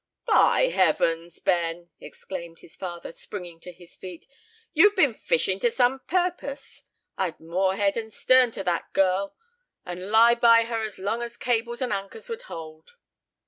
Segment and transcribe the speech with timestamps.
[0.25, 4.25] "By heavens, Ben!" exclaimed his father, springing to his feet,
[4.73, 6.85] "you've been fishing to some purpose;
[7.19, 9.35] I'd moor head and stern to that girl,
[9.85, 12.95] and lie by her as long as cables and anchor would hold."